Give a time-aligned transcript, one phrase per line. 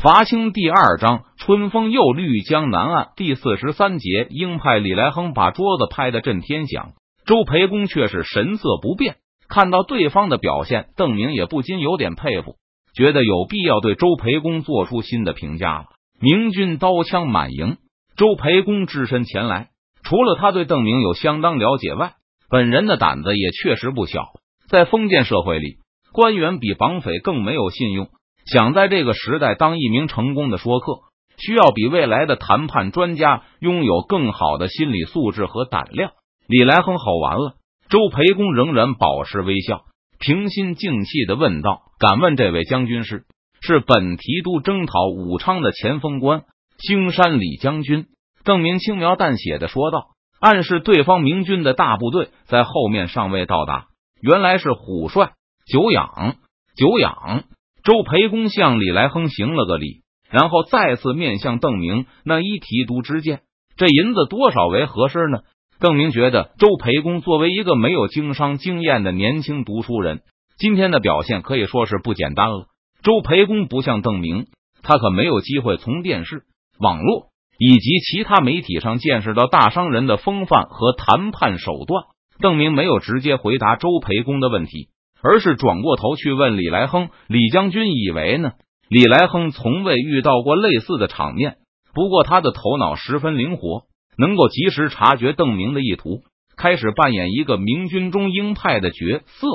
[0.00, 6.92] 伐清第二章，春风又绿江南岸第四十三节，鹰派李来亨把桌子拍得震天响，
[7.26, 9.16] 周培公却是神色不变。
[9.48, 12.54] 看到对方的表现，邓明也不禁有点佩服，
[12.94, 15.86] 觉得有必要对周培公做出新的评价了。
[16.20, 17.78] 明军刀枪满营，
[18.16, 19.70] 周培公只身前来，
[20.04, 22.12] 除了他对邓明有相当了解外，
[22.48, 24.26] 本人的胆子也确实不小。
[24.68, 25.78] 在封建社会里，
[26.12, 28.08] 官员比绑匪更没有信用。
[28.52, 31.00] 想在这个时代当一名成功的说客，
[31.36, 36.12] 需要比未来的谈判专家拥有更好的心理素质和胆量。
[36.46, 37.56] 李来亨吼完了，
[37.90, 39.82] 周培公仍然保持微笑，
[40.18, 43.24] 平心静气的问道：“敢问这位将军是？
[43.60, 46.44] 是本提督征讨武昌的前锋官
[46.78, 48.06] 青山李将军。”
[48.44, 50.06] 邓明轻描淡写的说道，
[50.40, 53.88] 暗示对方明军的大部队在后面尚未到达。
[54.22, 55.32] 原来是虎帅
[55.66, 56.36] 久仰，
[56.76, 57.44] 久仰。
[57.88, 63.40] 周培公向李来亨行了个礼，然后再次面向邓明，那一提督之见，
[63.78, 65.38] 这银子多少为合适呢？
[65.80, 70.20] 邓明觉得周培公作为一个没有经商经验的年轻读书人，
[70.58, 72.66] 今天的表现可以说是不简单了。
[73.02, 74.48] 周培公不像邓明，
[74.82, 76.42] 他可没有机会从电视、
[76.78, 77.28] 网络
[77.58, 82.04] 以及其他媒体上见识到大商人的风范和谈判手段。
[82.38, 84.90] 邓明没有直接回答周培公的问题。
[85.22, 88.52] 而是转过头去问李来亨：“李将军以为呢？”
[88.88, 91.56] 李来亨从未遇到过类似的场面，
[91.92, 93.82] 不过他的头脑十分灵活，
[94.16, 96.22] 能够及时察觉邓明的意图，
[96.56, 99.46] 开始扮演一个明军中鹰派的角色。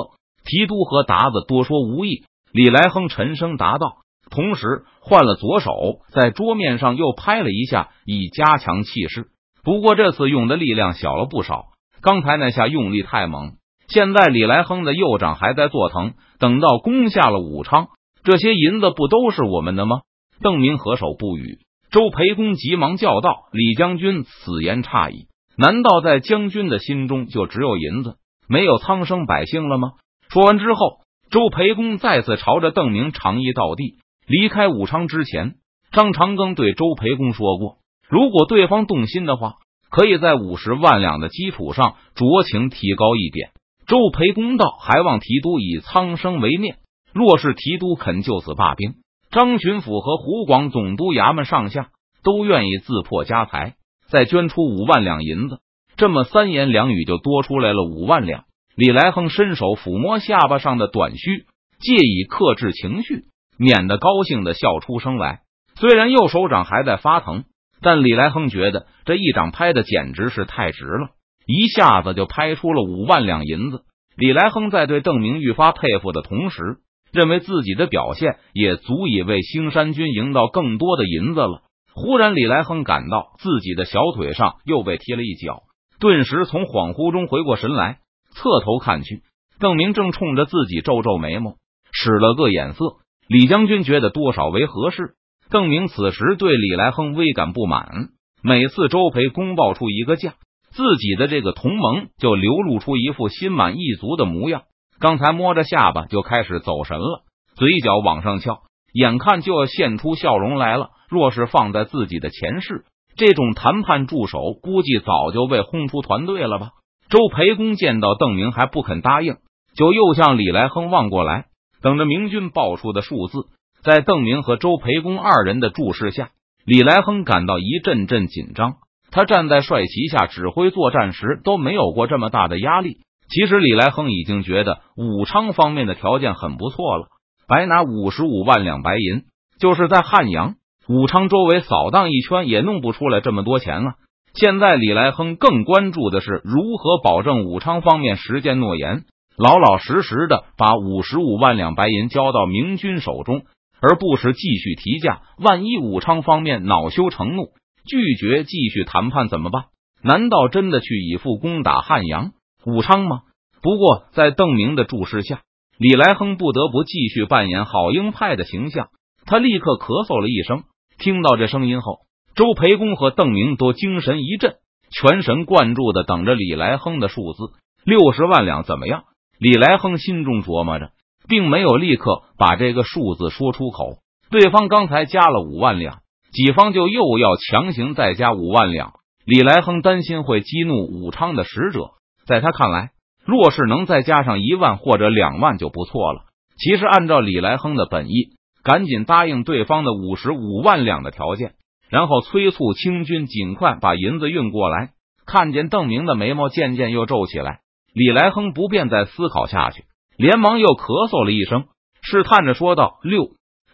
[0.44, 3.96] 提督和达子多说无益，李来亨沉声答道，
[4.30, 5.72] 同时换了左手，
[6.10, 9.28] 在桌面上又拍了一下，以加强气势。
[9.64, 11.68] 不过这次用的力量小了不少，
[12.02, 13.54] 刚才那下用力太猛。
[13.88, 17.88] 现在李来亨的右掌还在作疼，等到攻下了武昌，
[18.22, 20.00] 这些银子不都是我们的吗？
[20.40, 21.58] 邓明合手不语。
[21.90, 25.28] 周培公急忙叫道：“李将军，此言差矣！
[25.56, 28.16] 难道在将军的心中就只有银子，
[28.48, 29.92] 没有苍生百姓了吗？”
[30.28, 30.98] 说完之后，
[31.30, 33.98] 周培公再次朝着邓明长揖道地。
[34.26, 35.54] 离开武昌之前，
[35.92, 37.76] 张长庚对周培公说过，
[38.08, 39.54] 如果对方动心的话，
[39.90, 43.52] 可以在五十万两的基础上酌情提高一点。
[43.86, 46.76] 周培公道，还望提督以苍生为念。
[47.12, 48.94] 若是提督肯就此罢兵，
[49.30, 51.90] 张巡抚和湖广总督衙门上下
[52.22, 53.74] 都愿意自破家财，
[54.08, 55.58] 再捐出五万两银子。
[55.96, 58.44] 这么三言两语就多出来了五万两。
[58.74, 61.46] 李来亨伸手抚摸下巴上的短须，
[61.78, 65.42] 借以克制情绪，免得高兴的笑出声来。
[65.76, 67.44] 虽然右手掌还在发疼，
[67.80, 71.10] 但李来亨觉得这一掌拍的简直是太值了。
[71.46, 73.82] 一下子就拍出了五万两银子。
[74.16, 76.78] 李来亨在对邓明愈发佩服的同时，
[77.12, 81.62] 认为自己的表现也足以为兴山军赢到更多的银子了。
[81.92, 85.62] 忽然，李来亨感到自己的小腿上又被踢了一脚，
[86.00, 87.98] 顿时从恍惚中回过神来，
[88.30, 89.22] 侧头看去，
[89.60, 91.54] 邓明正冲着自己皱皱眉毛，
[91.92, 92.96] 使了个眼色。
[93.28, 95.14] 李将军觉得多少为合适？
[95.50, 98.08] 邓明此时对李来亨微感不满，
[98.42, 100.34] 每次周培公报出一个价。
[100.76, 104.62] 自己的这个同盟就流露出一副心满意足的模样。
[104.98, 107.22] 刚才摸着下巴就开始走神了，
[107.54, 108.62] 嘴角往上翘，
[108.92, 110.90] 眼看就要现出笑容来了。
[111.08, 112.84] 若是放在自己的前世，
[113.16, 116.70] 这种谈判助手估计早就被轰出团队了吧？
[117.08, 119.36] 周培公见到邓明还不肯答应，
[119.76, 121.44] 就又向李来亨望过来，
[121.82, 123.46] 等着明军报出的数字。
[123.84, 126.30] 在邓明和周培公二人的注视下，
[126.64, 128.76] 李来亨感到一阵阵紧张。
[129.14, 132.98] 他站在帅旗下指挥作战时都没有过这么大的压力。
[133.28, 137.06] 其实李来亨已经觉得武昌方面的条件很不错了，
[137.46, 139.22] 白拿五十五万两白银，
[139.60, 140.56] 就是在汉阳、
[140.88, 143.94] 武昌周围扫荡一圈也弄不出来这么多钱啊！
[144.34, 149.04] 现在李来亨更关注的是如何保证武昌方面实践诺言，
[149.38, 153.42] 老老实实的把五十五万两白银交到明军手中，
[153.80, 155.22] 而不是继续提价。
[155.38, 157.50] 万一武昌方面恼羞成怒。
[157.86, 159.64] 拒绝继续谈判怎么办？
[160.02, 162.32] 难道真的去以赴攻打汉阳、
[162.66, 163.22] 武昌吗？
[163.62, 165.40] 不过在邓明的注视下，
[165.78, 168.88] 李来亨不得不继续扮演好鹰派的形象。
[169.26, 170.64] 他立刻咳嗽了一声，
[170.98, 172.00] 听到这声音后，
[172.34, 174.56] 周培公和邓明都精神一振，
[174.90, 177.54] 全神贯注的等着李来亨的数字
[177.84, 179.04] 六十万两怎么样？
[179.38, 180.90] 李来亨心中琢磨着，
[181.28, 183.98] 并没有立刻把这个数字说出口。
[184.30, 186.00] 对方刚才加了五万两。
[186.34, 188.94] 己方就又要强行再加五万两，
[189.24, 191.92] 李来亨担心会激怒武昌的使者。
[192.26, 192.90] 在他看来，
[193.24, 196.22] 若是能再加上一万或者两万就不错了。
[196.58, 198.30] 其实按照李来亨的本意，
[198.64, 201.52] 赶紧答应对方的五十五万两的条件，
[201.88, 204.90] 然后催促清军尽快把银子运过来。
[205.26, 207.60] 看见邓明的眉毛渐渐又皱起来，
[207.94, 209.84] 李来亨不便再思考下去，
[210.16, 211.66] 连忙又咳嗽了一声，
[212.02, 213.28] 试探着说道：“六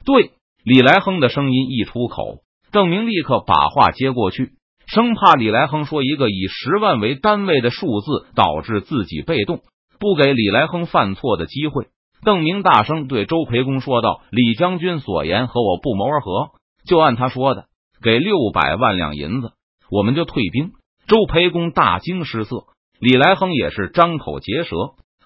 [0.05, 2.41] 对。”李来亨的声音一出口，
[2.73, 4.53] 邓明立刻把话接过去，
[4.87, 9.61] 生怕李来亨说一个以十万为单位的数字，导致自己被动，
[9.99, 11.89] 不给李来亨犯错的机会。
[12.23, 16.51] 邓明大声对周培公说道：“李将军所言和我不谋而合，
[16.87, 17.65] 就按他说的，
[18.03, 19.53] 给六百万两银子，
[19.91, 20.73] 我们就退兵。”
[21.09, 22.67] 周培公大惊失色，
[23.01, 24.77] 李来亨也是张口结舌，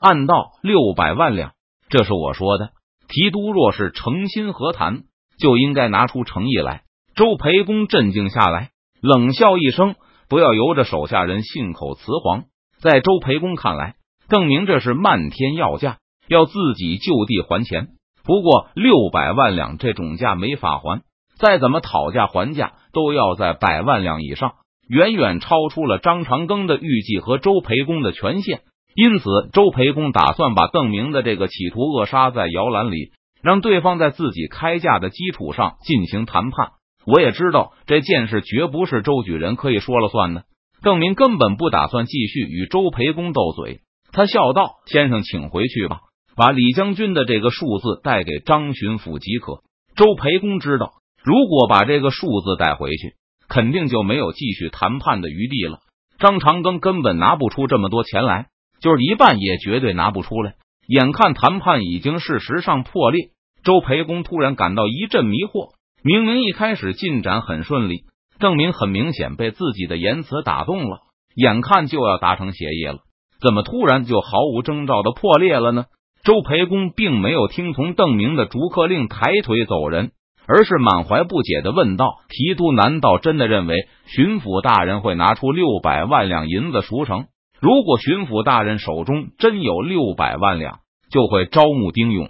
[0.00, 1.52] 暗道：“六百万两，
[1.90, 2.70] 这是我说的。
[3.08, 5.02] 提督若是诚心和谈，
[5.38, 6.83] 就应该拿出诚意来。”
[7.14, 8.70] 周培公镇静下来，
[9.00, 9.94] 冷笑一声
[10.28, 12.44] ：“不要由着手下人信口雌黄。”
[12.82, 13.94] 在周培公看来，
[14.28, 15.98] 邓明这是漫天要价。
[16.26, 17.88] 要自己就地还钱，
[18.24, 21.02] 不过六百万两这种价没法还，
[21.38, 24.54] 再怎么讨价还价都要在百万两以上，
[24.88, 28.62] 远远超出了张长庚的预计和周培公的权限。
[28.96, 33.12] 因此，周培公打算把邓明的这个企图扼杀在摇篮里，
[33.42, 36.70] 让对方在自己开价的基础上进行谈判。
[37.06, 40.44] 我也知道这件事绝不是周举人可以说了算的，
[40.82, 43.80] 邓明根本不打算继续与周培公斗嘴。
[44.12, 46.00] 他笑道：“先生，请回去吧。”
[46.36, 49.62] 把李将军的这个数字带给张巡抚即可。
[49.94, 53.14] 周培公知道，如果把这个数字带回去，
[53.48, 55.78] 肯定就没有继续谈判的余地了。
[56.18, 58.46] 张长庚根本拿不出这么多钱来，
[58.80, 60.54] 就是一半也绝对拿不出来。
[60.88, 63.30] 眼看谈判已经事实上破裂，
[63.62, 65.73] 周培公突然感到一阵迷惑。
[66.06, 68.02] 明明一开始进展很顺利，
[68.38, 70.98] 邓明很明显被自己的言辞打动了，
[71.34, 72.98] 眼看就要达成协议了，
[73.40, 75.86] 怎么突然就毫无征兆的破裂了呢？
[76.22, 80.12] 周培公并没有听从邓明的逐客令，抬腿走人，
[80.46, 83.74] 而是满怀不解的问道：“提督难道真的认为
[84.04, 87.28] 巡抚大人会拿出六百万两银子赎城？
[87.60, 90.80] 如果巡抚大人手中真有六百万两，
[91.10, 92.28] 就会招募丁勇，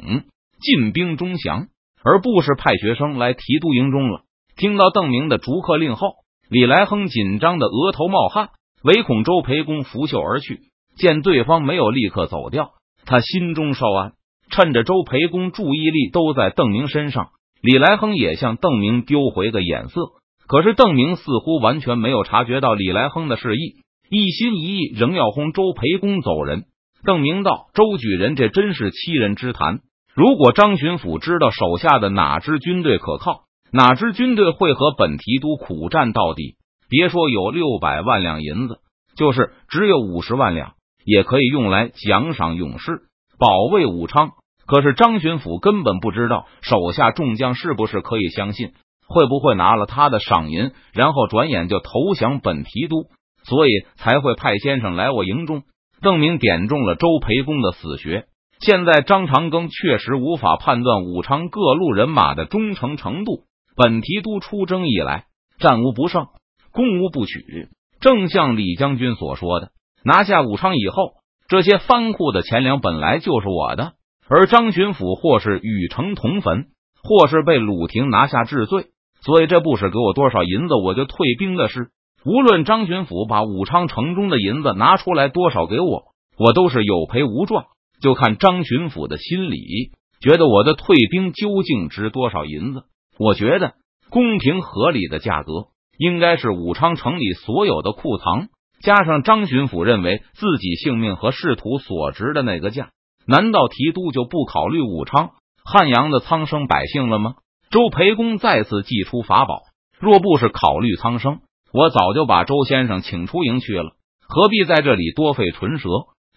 [0.61, 1.67] 进兵中祥，
[2.05, 4.21] 而不是派学生来提督营中了。”
[4.57, 6.13] 听到邓明的逐客令后，
[6.49, 8.51] 李来亨紧张的额头冒汗，
[8.85, 10.61] 唯恐周培公拂袖而去。
[10.97, 12.71] 见对方没有立刻走掉。
[13.05, 14.13] 他心中稍安，
[14.49, 17.31] 趁着周培公注意力都在邓明身上，
[17.61, 20.13] 李来亨也向邓明丢回个眼色。
[20.47, 23.77] 可是邓明似乎完全没有察觉到李来亨的示意，
[24.09, 26.65] 一心一意仍要轰周培公走人。
[27.05, 29.81] 邓明道：“周举人，这真是欺人之谈。
[30.15, 36.57] 如果张巡抚知道手下的哪支军队可靠，哪支军队会和本提督苦战到底，
[36.89, 38.79] 别说有六百万两银子，
[39.17, 40.75] 就是只有五十万两。”
[41.07, 43.03] 也可以用来奖赏勇士，
[43.39, 44.31] 保卫武昌。
[44.67, 48.71] 可是张巡抚根本不知道手下众将是不是可以相信，
[49.07, 53.05] 会不会拿了他的赏银，然后转眼就投降本提督，
[53.43, 55.65] 所以才会派先生来我营中。
[56.01, 58.25] 邓明点中了周培公的死穴。
[58.61, 63.45] 现在张长庚确实无法判断武昌各路人马的忠诚程度。
[63.77, 65.25] 本提督出征以来，
[65.59, 66.29] 战无不胜，
[66.73, 67.69] 攻无不取，
[68.01, 69.71] 正像李将军所说的。
[70.05, 71.15] 拿下武昌以后，
[71.49, 73.95] 这些藩库的钱粮本来就是我的。
[74.29, 76.67] 而张巡抚或是与城同坟，
[77.03, 78.87] 或是被鲁廷拿下治罪，
[79.23, 81.89] 所以这不是给我多少银子我就退兵的事。
[82.25, 86.05] 无论张巡抚把武昌城中的银子拿出来多少给我，
[86.39, 87.65] 我都是有赔无赚。
[88.01, 92.85] 就看张巡抚的心理，觉得我的退兵究竟值多少银子？
[93.19, 93.75] 我觉得
[94.11, 95.53] 公平合理的价格
[95.99, 98.49] 应该是武昌城里所有的库藏。
[98.81, 102.91] 加上张巡抚认为自己性命和仕途所值的那个价，
[103.27, 105.31] 难道提督就不考虑武昌、
[105.65, 107.37] 汉阳的苍生百姓了吗？
[107.71, 109.63] 周培公再次祭出法宝，
[109.99, 111.41] 若不是考虑苍生，
[111.73, 113.93] 我早就把周先生请出营去了，
[114.29, 115.89] 何必在这里多费唇舌？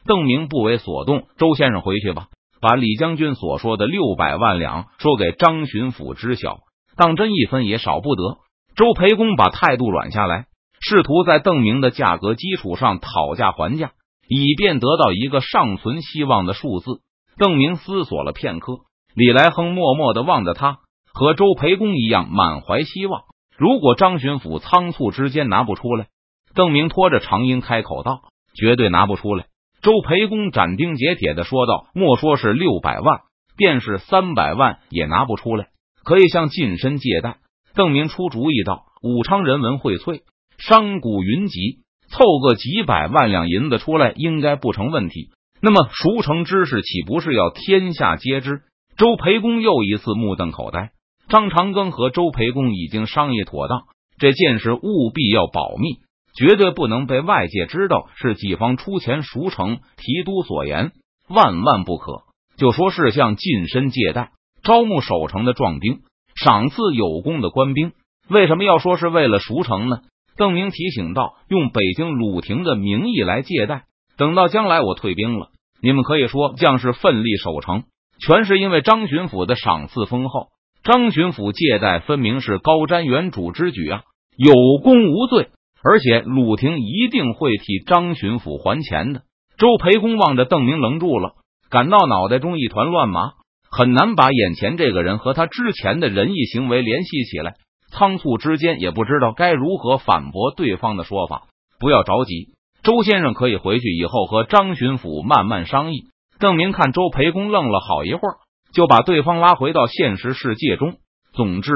[0.07, 6.61] 邓明不为所动，周先生回去吧，把李将军所说的六百万两说给张巡抚知晓，
[6.95, 8.37] 当真一分也少不得。
[8.75, 10.45] 周培公把态度软下来。
[10.79, 13.93] 试图在邓明的价格基础上讨价还价，
[14.29, 17.01] 以便得到一个尚存希望的数字。
[17.35, 18.81] 邓明思索了片刻，
[19.15, 20.77] 李来亨默默的望着他，
[21.11, 23.23] 和周培公一样满怀希望。
[23.57, 26.09] 如果张巡抚仓促之间拿不出来，
[26.53, 28.21] 邓明拖着长缨开口道
[28.53, 29.45] ：“绝对拿不出来。”
[29.87, 33.21] 周培公斩钉截铁的说道：“莫说是六百万，
[33.55, 35.69] 便是三百万也拿不出来，
[36.03, 37.37] 可以向近身借贷。”
[37.73, 40.23] 邓明出主意道：“武昌人文荟萃。”
[40.59, 45.29] 商贾云集，凑个几百万两银子出来应该不成问题。
[45.61, 48.63] 那么熟城之事岂不是要天下皆知？
[48.97, 50.89] 周培公又一次目瞪口呆。
[51.29, 53.83] 张长庚和周培公已经商议妥当，
[54.19, 55.99] 这件事务必要保密，
[56.37, 59.79] 绝对不能被外界知道是己方出钱赎城。
[59.97, 60.91] 提督所言，
[61.27, 62.21] 万万不可。
[62.57, 64.31] 就说是向近身借贷、
[64.63, 65.99] 招募守城的壮丁、
[66.35, 67.91] 赏赐有功的官兵，
[68.29, 69.99] 为什么要说是为了赎城呢？
[70.35, 73.85] 邓明提醒道：“用北京鲁廷的名义来借贷，
[74.17, 75.49] 等到将来我退兵了，
[75.81, 77.85] 你们可以说将士奋力守城，
[78.19, 80.49] 全是因为张巡抚的赏赐丰厚。
[80.83, 84.03] 张巡抚借贷分明是高瞻远瞩之举啊，
[84.37, 84.53] 有
[84.83, 85.49] 功无罪，
[85.87, 89.21] 而且鲁廷一定会替张巡抚还钱的。”
[89.57, 91.35] 周培公望着邓明愣住了，
[91.69, 93.31] 感到脑袋中一团乱麻，
[93.71, 97.53] 很难把眼前这个人和他之前的仁义行为联系起来。
[97.89, 101.47] 仓促之间，也不知道该如何反驳对方的说法。
[101.79, 102.49] 不要着急，
[102.83, 106.03] 周先生可以回去以后和张巡抚慢慢商议。
[106.37, 108.35] 邓明看周培公愣了好一会儿，
[108.73, 110.95] 就把对方拉回到现实世界中。
[111.33, 111.71] 总之，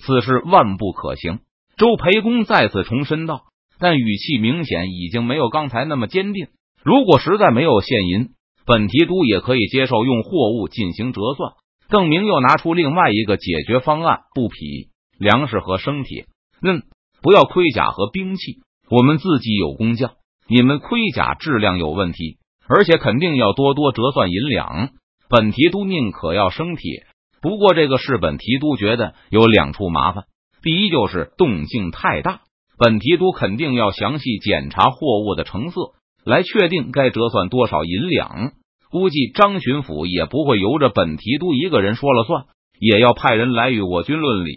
[0.00, 1.38] 此事万不可行。
[1.76, 3.42] 周培公再次重申道，
[3.82, 6.46] 但语气明显已经没有刚才那么坚定。
[6.82, 8.30] 如果实在没有现银，
[8.64, 11.52] 本提督也可以接受用货物进行折算。
[11.90, 14.90] 邓明又拿出另外一个解决方案：布匹。
[15.18, 16.26] 粮食和生铁，
[16.62, 16.82] 嗯，
[17.22, 18.56] 不要盔甲和兵器。
[18.90, 20.14] 我们自己有工匠，
[20.48, 24.90] 你们盔甲质量有问题，而且肯定要多多折算银两。
[25.28, 27.06] 本提督宁可要生铁，
[27.40, 30.24] 不过这个事本提督觉得有两处麻烦。
[30.60, 32.40] 第一就是动静太大，
[32.84, 35.92] 本提督肯定要详细检查货物的成色，
[36.24, 38.54] 来确定该折算多少银两。
[38.90, 42.46] 估计张巡抚也不会由着本提督一个人说了算，
[42.80, 44.56] 也要派人来与我军论理。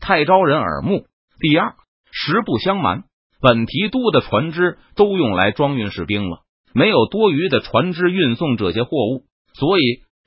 [0.00, 1.04] 太招人耳目。
[1.40, 1.74] 第二，
[2.10, 3.04] 实不相瞒，
[3.42, 6.38] 本提督的船只都用来装运士兵了，
[6.72, 9.24] 没有多余的船只运送这些货物。
[9.52, 9.82] 所以，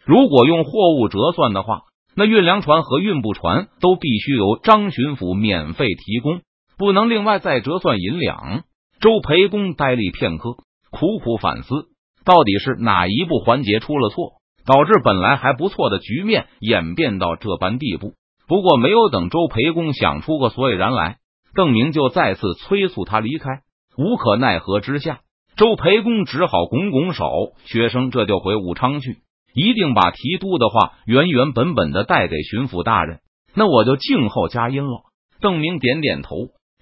[0.05, 6.41] 如果用货物折算的话，那运粮船和运布船都必须由张巡抚免费提供，
[6.81, 8.63] 不能另外再折算银两。
[8.99, 10.55] 周培公呆立片刻，
[10.89, 11.89] 苦苦反思，
[12.25, 18.15] 到底是哪一步环节出了错，导致本来还不错的局面演变到这般地步。
[18.47, 21.17] 不过，没有等周培公想出个所以然来，
[21.53, 23.61] 邓明就再次催促他离开。
[23.95, 25.19] 无可奈何之下，
[25.55, 29.19] 周培公只好拱拱手：“学生这就回武昌去，
[29.53, 33.19] 一定把提督的话原原本本的带给巡抚大人。
[33.53, 35.03] 那我就静候佳音了。”
[35.41, 36.35] 邓明点点头。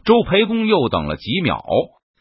[0.09, 1.63] 周培公又等了几秒，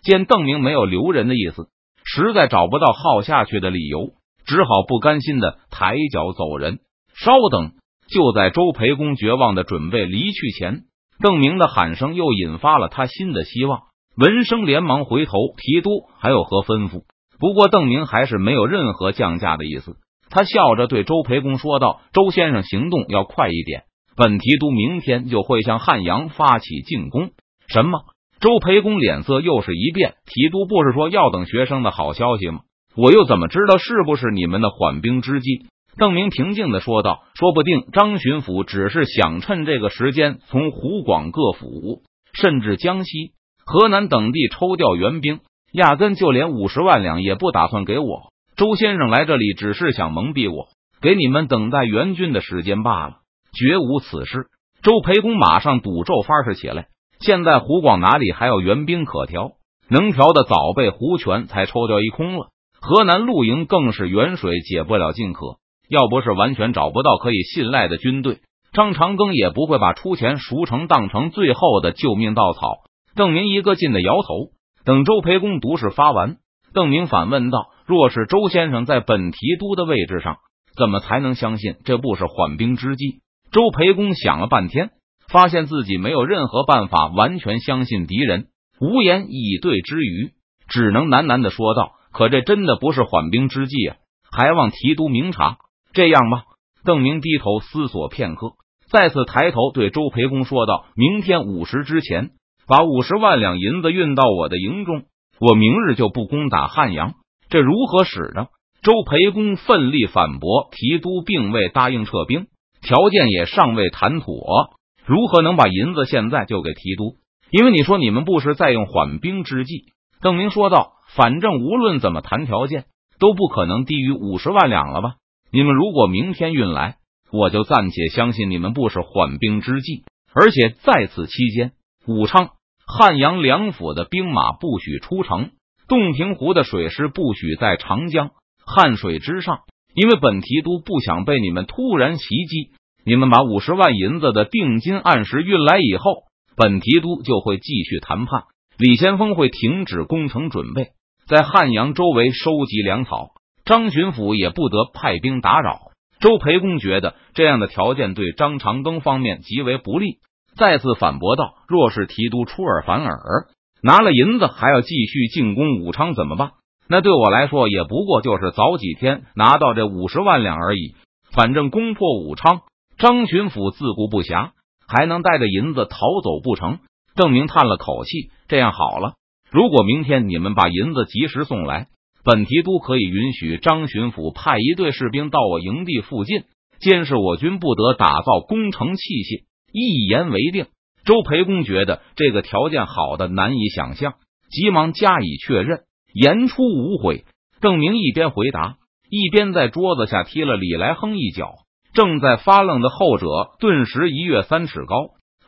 [0.03, 1.69] 见邓明没有留人的意思，
[2.05, 4.11] 实在找不到耗下去的理由，
[4.45, 6.81] 只好不甘心的抬脚走人。
[7.15, 7.73] 稍等。
[8.11, 10.83] 就在周培公绝望的准备离去前，
[11.23, 13.85] 邓明的喊声又引发了他新的希望。
[14.19, 17.05] 闻声连忙回头，提督还有何吩咐？
[17.41, 19.97] 不过邓明还是没有任何降价的意思。
[20.29, 27.31] 他笑着对周培公说道：“周先生行动要快一点，本提督明天就会向汉阳发起进攻。”
[27.69, 28.01] 什么？
[28.41, 30.15] 周培公脸色又是一变。
[30.27, 32.61] 提督不是说要等学生的好消息吗？
[32.97, 35.67] 我又怎么知道是不是你们的缓兵之计？
[35.97, 43.33] 邓明平静的说道：“说不定张巡抚只是想趁这个时间，从湖广各府，甚至江西、
[43.67, 45.41] 河南等地抽调援兵，
[45.73, 48.33] 压根就连五十万两也不打算给我。
[48.57, 50.69] 周先生来这里只是想蒙蔽我，
[51.03, 53.17] 给你们等待援军的时间罢了，
[53.53, 54.47] 绝无此事。”
[54.81, 56.87] 周培公马上赌咒发誓起来
[57.21, 59.53] ：“现在湖广哪里还有援兵可调？
[59.89, 62.49] 能调的早被胡权才抽调一空了。
[62.81, 65.57] 河南陆营更是远水解不了近渴。”
[65.89, 68.41] 要不是完全找不到可以信赖的军队，
[68.75, 72.81] 张长庚也不会把出钱赎城当成最后的救命稻草。
[73.15, 74.51] 邓明一个劲的摇头。
[74.85, 76.37] 等周培公毒誓发完，
[76.75, 80.37] 邓明反问道：“若是周先生在本提督的位置上，
[80.77, 83.21] 怎么才能相信这不是缓兵之计？”
[83.51, 84.91] 周培公想了半天，
[85.29, 88.47] 发现自己没有任何办法完全相信敌人，
[88.81, 90.31] 无言以对之余，
[90.69, 93.97] 只能喃喃的说道：“可这真的不是缓兵之计啊，
[94.31, 95.59] 还望提督明察。”
[95.93, 96.45] 这样吧，
[96.85, 98.53] 邓明低头思索片刻，
[98.91, 102.31] 再次抬头对周培公说道：“明天午时之前，
[102.67, 105.05] 把五十万两银子运到我的营中，
[105.41, 107.15] 我明日就不攻打汉阳。
[107.51, 108.47] 这如何使呢？”
[108.81, 112.47] 周培公奋力反驳：“提督并未答应撤兵，
[112.81, 114.78] 条件也尚未谈妥，
[115.09, 117.17] 如何能把银子现在就给提督？
[117.51, 119.87] 因为你说你们不是在用缓兵之计。”
[120.21, 122.85] 邓明说道：“反正无论怎么谈条件，
[123.19, 125.15] 都不可能低于五十万两了吧？”
[125.51, 126.97] 你们如果明天运来，
[127.33, 130.05] 我就暂且相信你们不是缓兵之计。
[130.35, 131.73] 而且在此期间，
[132.07, 132.51] 武昌、
[132.87, 135.53] 汉阳两府的兵马不许出城，
[135.89, 138.33] 洞庭湖的水师不许在长江、
[138.67, 139.61] 汉水之上，
[139.95, 142.73] 因为本提督不想被你们突然袭击。
[143.09, 146.25] 你们把五十万银子的定金按时运来以后，
[146.59, 148.43] 本提督就会继续谈判。
[148.77, 150.89] 李先锋会停止工程准备，
[151.27, 153.31] 在汉阳周围收集粮草。
[153.65, 155.79] 张巡抚也不得派兵打扰。
[156.21, 160.19] 周培公觉得这样的条件对张长庚方面极为不利，
[160.55, 163.47] 再次反驳道：“若是提督出尔反尔，
[163.83, 166.51] 拿了银子还要继续进攻武昌怎么办？
[166.91, 170.95] 那对我来说也不过就是早几天拿到这五十万两而已。
[171.33, 172.61] 反正攻破武昌，
[172.99, 174.51] 张巡抚自顾不暇，
[174.87, 176.81] 还能带着银子逃走不成？”
[177.15, 179.15] 邓明叹了口气：“这样好了，
[179.51, 181.87] 如果明天你们把银子及时送来。”
[182.25, 186.43] 本提督可以允许张巡抚派一队士兵到我营地附近
[186.79, 190.67] 监视我军不得打造攻城器械，一言为定。
[191.07, 194.15] 周培公觉得这个条件好的难以想象，
[194.51, 197.25] 急忙加以确认，言出无悔。
[197.61, 198.77] 邓明一边回答，
[199.09, 201.55] 一边在桌子下踢了李来亨一脚。
[201.99, 203.27] 正在发愣的后者
[203.59, 204.95] 顿时一跃三尺高，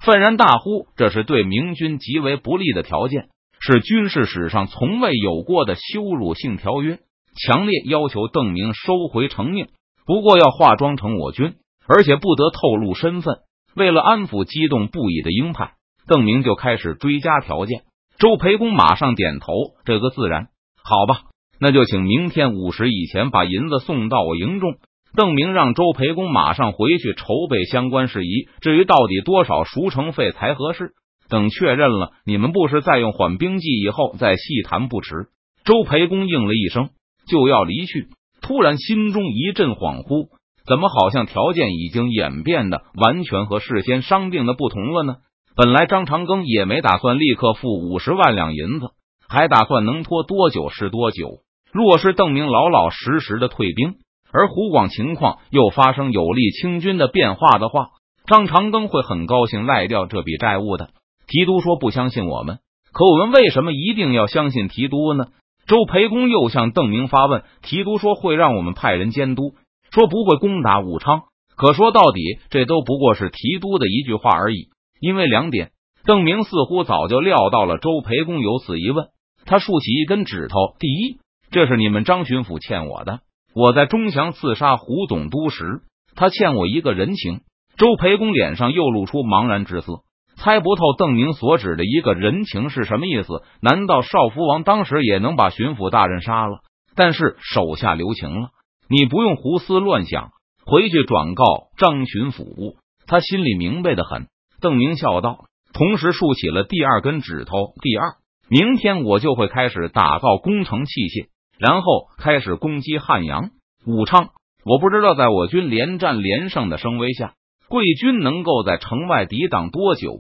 [0.01, 3.29] 愤然大呼：“这是对明军极为不利的条件！”
[3.63, 6.99] 是军事史上从未有过的羞辱性条约，
[7.37, 9.69] 强烈要求邓明收回成命。
[10.05, 11.55] 不过要化妆成我军，
[11.87, 13.37] 而且不得透露身份。
[13.77, 15.75] 为了安抚激动不已的鹰派，
[16.09, 17.83] 邓明就开始追加条件。
[18.19, 19.53] 周培公马上点头，
[19.85, 20.49] 这个自然。
[20.83, 21.31] 好吧，
[21.61, 24.75] 那就请明天午时以前把银子送到我营中。
[25.17, 28.49] 邓明让周培公马上回去筹备相关事宜。
[28.61, 30.93] 至于到底多少赎城费才合适？
[31.29, 35.29] 等确认了你们不是再用缓兵计以后再细谈不迟。
[35.65, 36.91] 周培公应了一声，
[37.27, 38.09] 就要离去，
[38.41, 40.29] 突然心中一阵恍惚，
[40.67, 45.17] 怎么好像条件已经演变的完全和事先商定的不同了呢？
[45.55, 48.91] 本来张长庚也没打算立刻付五十万两银子，
[49.29, 51.43] 还打算能拖多久是多久。
[51.73, 53.97] 若是邓明老老实实的退兵，
[54.33, 57.91] 而湖广情况又发生有利清军的变化的话，
[58.27, 60.91] 张长庚会很高兴赖掉这笔债务的。
[61.27, 62.59] 提督说不相信我们，
[62.93, 65.27] 可我们为什么一定要相信提督呢？
[65.67, 67.45] 周培公又向邓明发问。
[67.63, 69.55] 提督说会让我们派人监督，
[69.93, 71.23] 说不会攻打武昌。
[71.57, 74.71] 可说到底，这都不过是提督的一句话而已。
[75.01, 75.71] 因为两点，
[76.05, 79.09] 邓明似乎早就料到了周培公有此疑问。
[79.45, 81.19] 他竖起一根指头：第一，
[81.51, 83.21] 这是你们张巡抚欠我的。
[83.55, 85.81] 我在钟祥刺杀胡总督时，
[86.15, 87.41] 他欠我一个人情。
[87.77, 90.03] 周培公脸上又露出茫然之色。
[90.37, 93.43] 猜不透邓明所指的一个人情是什么意思？
[93.61, 96.61] 难道少福王当时也能把巡抚大人杀了，
[96.95, 98.49] 但是手下留情了？
[98.89, 100.31] 你不用胡思乱想，
[100.65, 101.45] 回去转告
[101.77, 104.29] 张巡抚，他心里明白的很。
[104.63, 107.75] 邓明笑道，同时竖起了第二根指头。
[107.83, 108.15] 第二，
[108.49, 111.29] 明天我就会开始打造工程器械，
[111.61, 113.51] 然后开始攻击汉阳、
[113.87, 114.31] 武昌。
[114.65, 117.35] 我不知道在我军连战连胜的声威下。
[117.69, 120.19] 贵军能够在城外抵挡多久？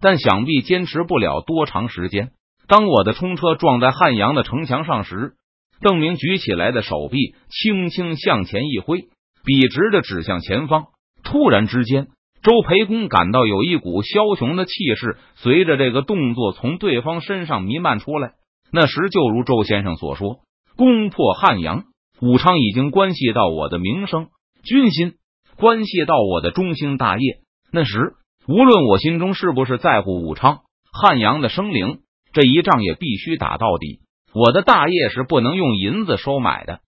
[0.00, 2.32] 但想必坚持不了多长时间。
[2.66, 5.34] 当我的冲车撞在汉阳的城墙上时，
[5.80, 9.02] 邓明举起来的手臂轻轻向前一挥，
[9.44, 10.86] 笔直的指向前方。
[11.22, 12.08] 突然之间，
[12.42, 18.32] 周培公感到有一股枭雄的气势随着这个动作从对方身上弥漫出来。
[18.72, 20.40] 那时，就如周先生所说，
[20.76, 21.84] 攻破汉阳、
[22.20, 24.28] 武昌已经关系到我的名声、
[24.62, 25.14] 军心。
[25.54, 28.14] 关系到我的中兴大业，那时
[28.48, 30.60] 无论我心中是不是在乎武昌、
[30.92, 32.00] 汉阳的生灵，
[32.32, 34.00] 这一仗也必须打到底。
[34.34, 36.80] 我的大业是不能用银子收买的。